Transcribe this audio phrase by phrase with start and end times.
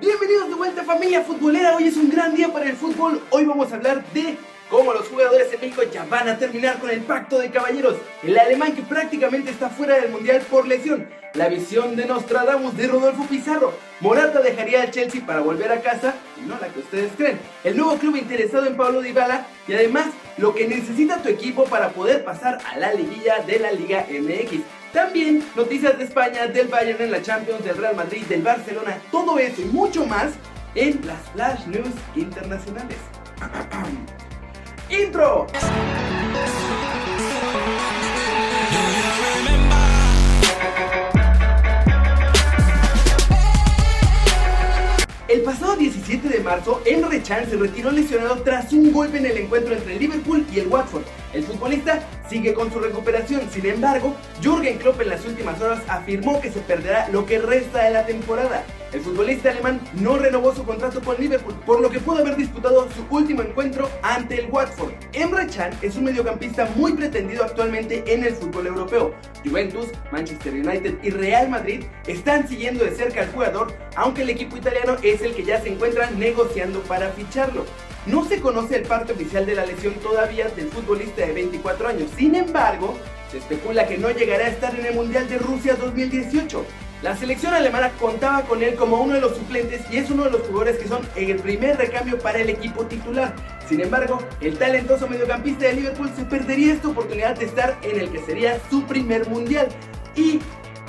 [0.00, 3.72] Bienvenidos de vuelta familia futbolera, hoy es un gran día para el fútbol, hoy vamos
[3.72, 4.36] a hablar de
[4.70, 8.38] cómo los jugadores de México ya van a terminar con el pacto de caballeros, el
[8.38, 13.24] alemán que prácticamente está fuera del mundial por lesión, la visión de Nostradamus de Rodolfo
[13.24, 17.40] Pizarro, Morata dejaría al Chelsea para volver a casa, y no la que ustedes creen,
[17.64, 20.06] el nuevo club interesado en Pablo Dybala y además
[20.36, 24.60] lo que necesita tu equipo para poder pasar a la liguilla de la Liga MX.
[24.92, 29.38] También noticias de España, del Bayern en la Champions, del Real Madrid, del Barcelona, todo
[29.38, 30.32] eso y mucho más
[30.74, 32.98] en las Flash News Internacionales.
[34.90, 35.46] ¡Intro!
[46.08, 49.98] 17 de marzo, Emre se retiró lesionado tras un golpe en el encuentro entre el
[49.98, 51.02] Liverpool y el Watford.
[51.34, 52.00] El futbolista
[52.30, 56.60] sigue con su recuperación, sin embargo, Jürgen Klopp en las últimas horas afirmó que se
[56.60, 58.64] perderá lo que resta de la temporada.
[58.90, 62.88] El futbolista alemán no renovó su contrato con Liverpool, por lo que pudo haber disputado
[62.90, 64.94] su último encuentro ante el Watford.
[65.12, 69.14] Emre Can es un mediocampista muy pretendido actualmente en el fútbol europeo.
[69.44, 74.56] Juventus, Manchester United y Real Madrid están siguiendo de cerca al jugador, aunque el equipo
[74.56, 77.66] italiano es el que ya se encuentra negociando para ficharlo.
[78.06, 82.10] No se conoce el parte oficial de la lesión todavía del futbolista de 24 años,
[82.16, 82.96] sin embargo,
[83.30, 86.64] se especula que no llegará a estar en el Mundial de Rusia 2018.
[87.00, 90.30] La selección alemana contaba con él como uno de los suplentes y es uno de
[90.32, 93.32] los jugadores que son el primer recambio para el equipo titular.
[93.68, 98.10] Sin embargo, el talentoso mediocampista de Liverpool se perdería esta oportunidad de estar en el
[98.10, 99.68] que sería su primer mundial.
[100.16, 100.40] Y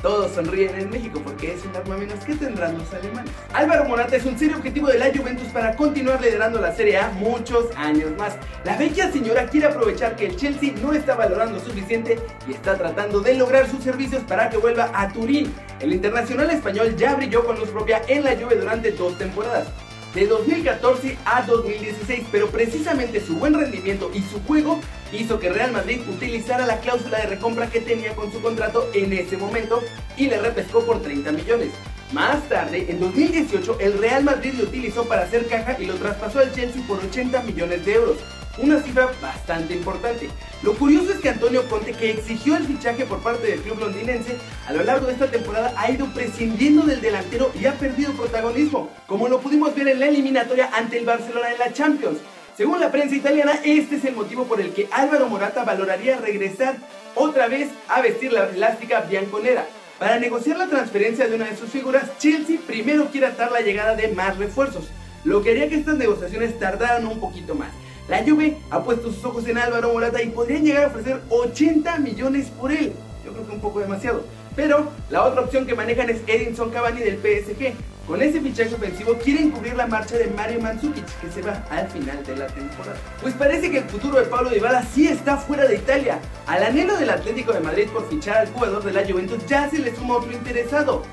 [0.02, 3.32] todos sonríen en México porque es un arma menos que tendrán los alemanes.
[3.54, 7.12] Álvaro Morata es un serio objetivo de la Juventus para continuar liderando la Serie A
[7.12, 8.36] muchos años más.
[8.64, 13.20] La bella señora quiere aprovechar que el Chelsea no está valorando suficiente y está tratando
[13.20, 15.54] de lograr sus servicios para que vuelva a Turín.
[15.80, 19.68] El internacional español ya brilló con luz propia en la Juve durante dos temporadas
[20.14, 24.82] de 2014 a 2016, pero precisamente su buen rendimiento y su juego
[25.14, 29.14] hizo que Real Madrid utilizara la cláusula de recompra que tenía con su contrato en
[29.14, 29.82] ese momento
[30.18, 31.70] y le repescó por 30 millones.
[32.12, 36.40] Más tarde, en 2018, el Real Madrid lo utilizó para hacer caja y lo traspasó
[36.40, 38.18] al Chelsea por 80 millones de euros
[38.62, 40.30] una cifra bastante importante.
[40.62, 44.38] Lo curioso es que Antonio Conte, que exigió el fichaje por parte del club londinense,
[44.68, 48.90] a lo largo de esta temporada ha ido prescindiendo del delantero y ha perdido protagonismo,
[49.08, 52.20] como lo pudimos ver en la eliminatoria ante el Barcelona en la Champions.
[52.58, 56.76] Según la prensa italiana, este es el motivo por el que Álvaro Morata valoraría regresar
[57.16, 59.66] otra vez a vestir la elástica bianconera.
[59.98, 63.96] Para negociar la transferencia de una de sus figuras, Chelsea primero quiere atar la llegada
[63.96, 64.90] de más refuerzos,
[65.24, 67.70] lo que haría que estas negociaciones tardaran un poquito más.
[68.10, 72.00] La Juve ha puesto sus ojos en Álvaro Morata y podrían llegar a ofrecer 80
[72.00, 72.94] millones por él.
[73.24, 74.24] Yo creo que un poco demasiado.
[74.56, 77.74] Pero la otra opción que manejan es Edinson Cavani del PSG.
[78.08, 81.88] Con ese fichaje ofensivo quieren cubrir la marcha de Mario Mandzukic, que se va al
[81.90, 82.98] final de la temporada.
[83.22, 86.18] Pues parece que el futuro de Pablo Dybala sí está fuera de Italia.
[86.48, 89.78] Al anhelo del Atlético de Madrid por fichar al jugador de la Juventus ya se
[89.78, 91.04] le suma otro interesado,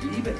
[0.00, 0.34] Liverpool.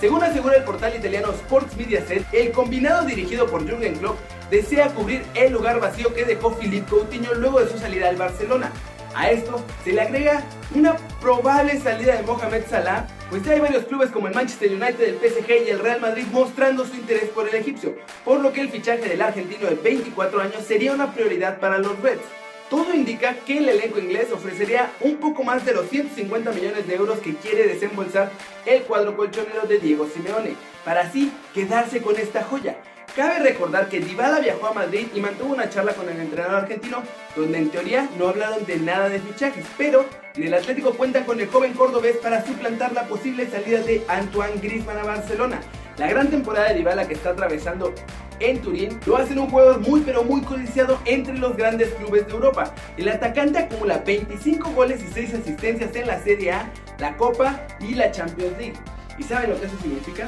[0.00, 4.18] Según asegura el portal italiano Sports Media Set, el combinado dirigido por Jürgen Klopp
[4.50, 8.70] desea cubrir el lugar vacío que dejó Philippe Coutinho luego de su salida al Barcelona.
[9.14, 10.42] A esto se le agrega
[10.74, 15.00] una probable salida de Mohamed Salah, pues ya hay varios clubes como el Manchester United,
[15.00, 17.94] el PSG y el Real Madrid mostrando su interés por el egipcio,
[18.24, 21.98] por lo que el fichaje del argentino de 24 años sería una prioridad para los
[22.00, 22.24] Reds.
[22.68, 26.94] Todo indica que el elenco inglés ofrecería un poco más de los 150 millones de
[26.96, 28.32] euros que quiere desembolsar
[28.66, 32.78] el cuadro colchonero de Diego Simeone, para así quedarse con esta joya.
[33.16, 37.04] Cabe recordar que Dybala viajó a Madrid y mantuvo una charla con el entrenador argentino,
[37.36, 40.04] donde en teoría no hablaron de nada de fichajes, pero
[40.34, 44.98] el Atlético cuenta con el joven cordobés para suplantar la posible salida de Antoine Griezmann
[44.98, 45.60] a Barcelona.
[45.96, 47.94] La gran temporada de Dybala que está atravesando
[48.40, 52.32] en Turín lo hacen un jugador muy pero muy codiciado entre los grandes clubes de
[52.32, 52.74] Europa.
[52.96, 57.94] El atacante acumula 25 goles y 6 asistencias en la Serie A, la Copa y
[57.94, 58.74] la Champions League.
[59.16, 60.26] ¿Y saben lo que eso significa?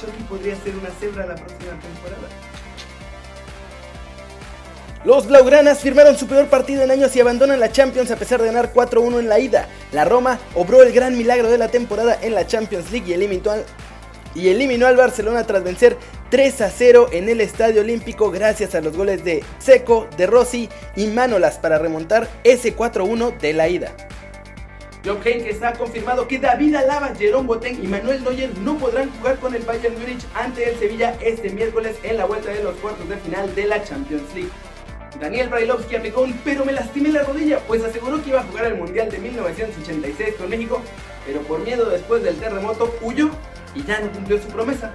[0.00, 2.28] Chucky podría ser una cebra la próxima temporada.
[5.04, 8.46] Los Blaugranas firmaron su peor partido en años y abandonan la Champions a pesar de
[8.48, 9.68] ganar 4-1 en la ida.
[9.92, 13.52] La Roma obró el gran milagro de la temporada en la Champions League y eliminó
[13.52, 13.64] al,
[14.34, 15.96] y eliminó al Barcelona tras vencer
[16.30, 20.68] 3 a 0 en el Estadio Olímpico gracias a los goles de Seco, de Rossi
[20.96, 23.94] y Manolas para remontar ese 4-1 de la ida.
[25.06, 29.38] Job que está confirmado que David Alaba, Jerome Boateng y Manuel Neuer no podrán jugar
[29.38, 33.08] con el Bayern Múnich ante el Sevilla este miércoles en la vuelta de los cuartos
[33.08, 34.50] de final de la Champions League.
[35.20, 38.66] Daniel Brailovsky aplicó un pero me lastimé la rodilla, pues aseguró que iba a jugar
[38.66, 40.82] el Mundial de 1986 con México,
[41.24, 43.30] pero por miedo después del terremoto huyó
[43.76, 44.92] y ya no cumplió su promesa.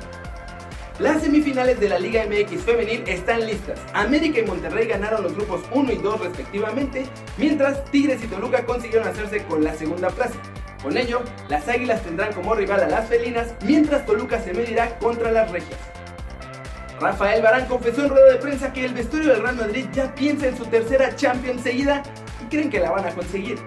[1.02, 3.80] Las semifinales de la Liga MX femenil están listas.
[3.92, 7.08] América y Monterrey ganaron los grupos 1 y 2 respectivamente,
[7.40, 10.36] mientras Tigres y Toluca consiguieron hacerse con la segunda plaza.
[10.84, 15.32] Con ello, las Águilas tendrán como rival a las felinas, mientras Toluca se medirá contra
[15.32, 15.80] las regias.
[17.00, 20.50] Rafael Barán confesó en rueda de prensa que el vestuario del Real Madrid ya piensa
[20.50, 22.04] en su tercera Champions seguida
[22.44, 23.58] y creen que la van a conseguir.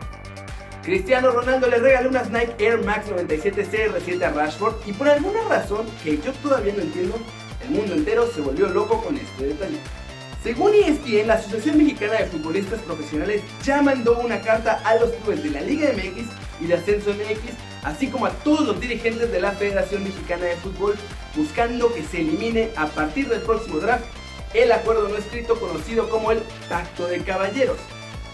[0.84, 5.40] Cristiano Ronaldo le regaló unas Nike Air Max 97 CR7 a Rashford y por alguna
[5.48, 7.16] razón que yo todavía no entiendo,
[7.62, 9.78] el mundo entero se volvió loco con este detalle.
[10.42, 15.42] Según ESPN, la Asociación Mexicana de Futbolistas Profesionales ya mandó una carta a los clubes
[15.42, 16.26] de la Liga MX
[16.60, 20.56] y de Ascenso MX, así como a todos los dirigentes de la Federación Mexicana de
[20.56, 20.96] Fútbol,
[21.34, 24.04] buscando que se elimine a partir del próximo draft
[24.52, 27.78] el acuerdo no escrito conocido como el Pacto de Caballeros.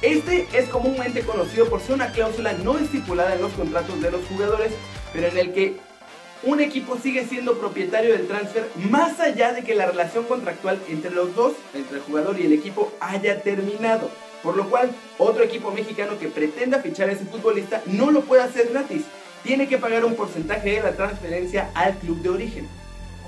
[0.03, 4.25] Este es comúnmente conocido por ser una cláusula no estipulada en los contratos de los
[4.27, 4.73] jugadores,
[5.13, 5.77] pero en el que
[6.43, 11.11] un equipo sigue siendo propietario del transfer más allá de que la relación contractual entre
[11.11, 14.11] los dos, entre el jugador y el equipo, haya terminado.
[14.43, 18.43] Por lo cual, otro equipo mexicano que pretenda fichar a ese futbolista no lo puede
[18.43, 19.03] hacer gratis.
[19.43, 22.80] Tiene que pagar un porcentaje de la transferencia al club de origen.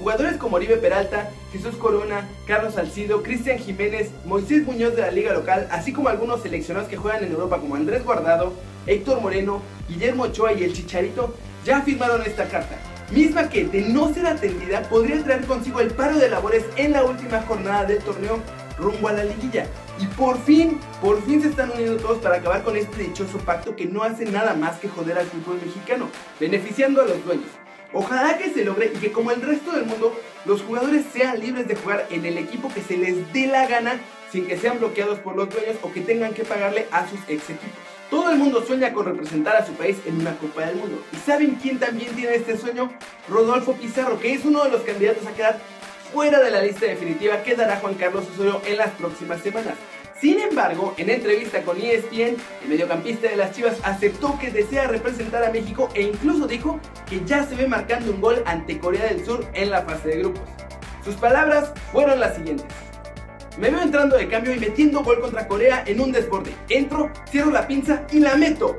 [0.03, 5.33] Jugadores como Oribe Peralta, Jesús Corona, Carlos Salcido, Cristian Jiménez, Moisés Muñoz de la liga
[5.33, 8.53] local, así como algunos seleccionados que juegan en Europa como Andrés Guardado,
[8.89, 12.75] Héctor Moreno, Guillermo Ochoa y el Chicharito, ya firmaron esta carta,
[13.13, 17.05] misma que de no ser atendida podría traer consigo el paro de labores en la
[17.05, 18.41] última jornada del torneo
[18.79, 19.67] rumbo a la liguilla.
[20.01, 23.77] Y por fin, por fin se están uniendo todos para acabar con este dichoso pacto
[23.77, 26.09] que no hace nada más que joder al fútbol mexicano,
[26.41, 27.47] beneficiando a los dueños.
[27.93, 31.69] Ojalá que se logre y que como el resto del mundo, los jugadores sean libres
[31.69, 34.01] de jugar en el equipo que se les dé la gana
[34.31, 37.51] sin que sean bloqueados por los dueños o que tengan que pagarle a sus ex
[37.51, 37.79] equipos.
[38.09, 41.03] Todo el mundo sueña con representar a su país en una Copa del Mundo.
[41.13, 42.93] ¿Y saben quién también tiene este sueño?
[43.29, 45.59] Rodolfo Pizarro, que es uno de los candidatos a quedar
[46.13, 49.75] fuera de la lista definitiva que dará Juan Carlos Osorio en las próximas semanas.
[50.23, 55.43] Sin embargo, en entrevista con ESPN, el mediocampista de las Chivas aceptó que desea representar
[55.43, 56.79] a México e incluso dijo
[57.11, 60.19] que ya se ve marcando un gol ante Corea del Sur en la fase de
[60.19, 60.45] grupos.
[61.05, 62.69] Sus palabras fueron las siguientes.
[63.59, 66.55] Me veo entrando de cambio y metiendo gol contra Corea en un desborde.
[66.69, 68.77] Entro, cierro la pinza y la meto.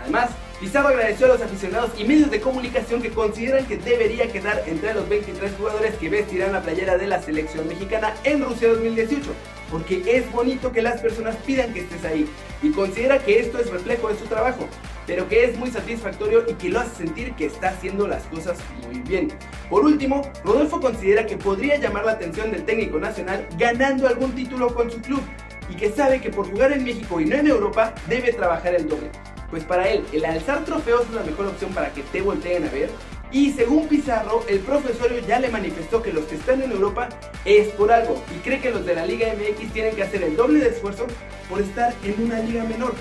[0.00, 0.30] Además,
[0.60, 4.94] Pizarro agradeció a los aficionados y medios de comunicación que consideran que debería quedar entre
[4.94, 9.30] los 23 jugadores que vestirán la playera de la selección mexicana en Rusia 2018
[9.70, 12.28] porque es bonito que las personas pidan que estés ahí
[12.62, 14.68] y considera que esto es reflejo de su trabajo,
[15.06, 18.58] pero que es muy satisfactorio y que lo hace sentir que está haciendo las cosas
[18.86, 19.28] muy bien.
[19.68, 24.74] Por último, Rodolfo considera que podría llamar la atención del técnico nacional ganando algún título
[24.74, 25.22] con su club
[25.70, 28.88] y que sabe que por jugar en México y no en Europa debe trabajar el
[28.88, 29.10] doble.
[29.50, 32.70] Pues para él, el alzar trofeos es la mejor opción para que te volteen a
[32.70, 32.90] ver
[33.32, 37.08] y según Pizarro, el profesor ya le manifestó que los que están en Europa
[37.44, 40.36] es por algo y cree que los de la Liga MX tienen que hacer el
[40.36, 41.06] doble de esfuerzo
[41.48, 42.92] por estar en una liga menor.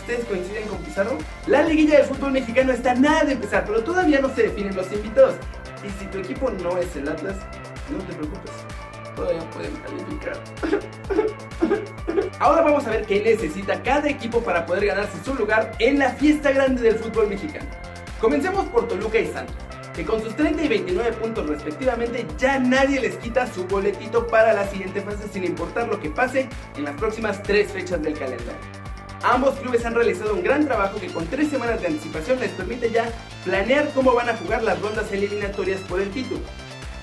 [0.00, 1.18] ¿Ustedes coinciden con Pizarro?
[1.48, 4.90] La liguilla del fútbol mexicano está nada de empezar, pero todavía no se definen los
[4.92, 5.34] invitados.
[5.84, 7.36] Y si tu equipo no es el Atlas,
[7.90, 8.52] no te preocupes,
[9.16, 10.40] todavía pueden calificar.
[12.38, 16.10] Ahora vamos a ver qué necesita cada equipo para poder ganarse su lugar en la
[16.10, 17.66] fiesta grande del fútbol mexicano.
[18.20, 19.54] Comencemos por Toluca y Santos,
[19.94, 24.54] que con sus 30 y 29 puntos respectivamente ya nadie les quita su boletito para
[24.54, 28.54] la siguiente fase sin importar lo que pase en las próximas tres fechas del calendario.
[29.22, 32.90] Ambos clubes han realizado un gran trabajo que con tres semanas de anticipación les permite
[32.90, 33.12] ya
[33.44, 36.40] planear cómo van a jugar las rondas eliminatorias por el título.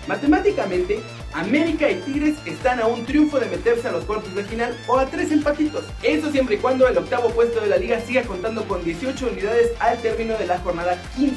[0.08, 1.01] Matemáticamente,
[1.34, 4.98] América y Tigres están a un triunfo de meterse a los cuartos de final o
[4.98, 5.84] a tres empatitos.
[6.04, 9.72] Eso siempre y cuando el octavo puesto de la liga siga contando con 18 unidades
[9.80, 11.36] al término de la jornada 15.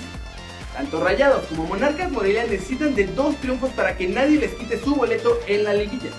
[0.75, 4.95] Tanto Rayados como Monarcas Morelia necesitan de dos triunfos para que nadie les quite su
[4.95, 6.11] boleto en la liguilla.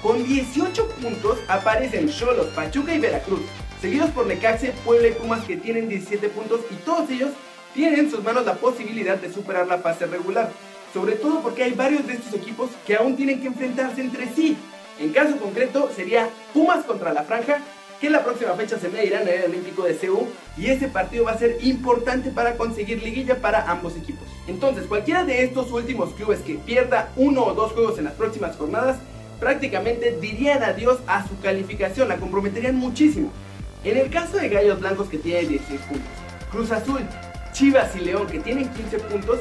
[0.00, 3.40] Con 18 puntos aparecen Cholos, Pachuca y Veracruz,
[3.80, 7.30] seguidos por Necaxe, Puebla y Pumas que tienen 17 puntos y todos ellos
[7.74, 10.50] tienen en sus manos la posibilidad de superar la fase regular
[10.92, 14.56] sobre todo porque hay varios de estos equipos que aún tienen que enfrentarse entre sí.
[14.98, 17.60] En caso concreto sería Pumas contra la Franja,
[18.00, 21.24] que en la próxima fecha se medirá en el Olímpico de Seúl y ese partido
[21.24, 24.26] va a ser importante para conseguir liguilla para ambos equipos.
[24.46, 28.56] Entonces, cualquiera de estos últimos clubes que pierda uno o dos juegos en las próximas
[28.56, 28.98] jornadas,
[29.38, 33.30] prácticamente dirían adiós a su calificación, la comprometerían muchísimo.
[33.84, 36.08] En el caso de Gallos Blancos que tiene 16 puntos,
[36.50, 37.00] Cruz Azul,
[37.52, 39.40] Chivas y León que tienen 15 puntos,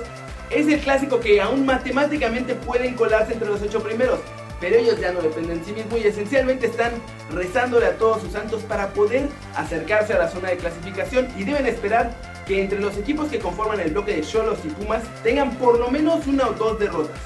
[0.49, 4.19] es el clásico que aún matemáticamente pueden colarse entre los ocho primeros,
[4.59, 6.93] pero ellos ya no dependen de sí mismos y esencialmente están
[7.31, 11.65] rezándole a todos sus santos para poder acercarse a la zona de clasificación y deben
[11.65, 12.13] esperar
[12.47, 15.89] que entre los equipos que conforman el bloque de Cholos y Pumas tengan por lo
[15.91, 17.19] menos una o dos derrotas.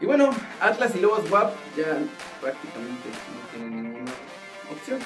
[0.00, 1.96] Y bueno, Atlas y Lobos WAP ya
[2.40, 4.12] prácticamente no tienen ninguna
[4.70, 4.98] opción.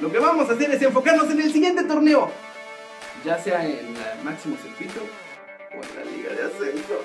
[0.00, 2.30] Lo que vamos a hacer es enfocarnos en el siguiente torneo,
[3.24, 5.00] ya sea en la máximo circuito
[5.72, 7.04] o en la liga de ascenso.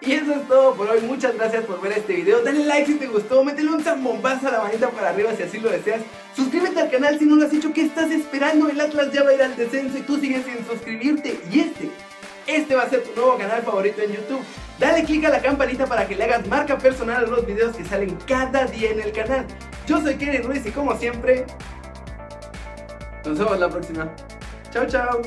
[0.00, 2.94] Y eso es todo por hoy, muchas gracias por ver este video, dale like si
[2.94, 6.00] te gustó, métele un zambombazo a la manita para arriba si así lo deseas,
[6.36, 8.68] suscríbete al canal si no lo has hecho, ¿qué estás esperando?
[8.68, 11.90] El Atlas ya va a ir al descenso y tú sigues sin suscribirte, y este,
[12.46, 14.40] este va a ser tu nuevo canal favorito en YouTube.
[14.78, 17.84] Dale click a la campanita para que le hagas marca personal a los videos que
[17.84, 19.46] salen cada día en el canal.
[19.86, 21.46] Yo soy Kenny Ruiz y como siempre,
[23.24, 24.08] nos vemos la próxima.
[24.70, 25.22] Chao, chao.